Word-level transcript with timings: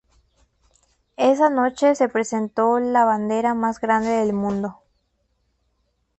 Esa 1.17 1.51
noche 1.51 1.93
se 1.93 2.09
presentó 2.09 2.79
la 2.79 3.05
"bandera 3.05 3.53
más 3.53 3.79
grande 3.79 4.09
del 4.09 4.33
mundo". 4.33 4.79